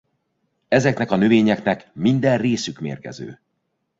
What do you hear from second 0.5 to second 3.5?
Ezeknek a növényeknek minden részük mérgező.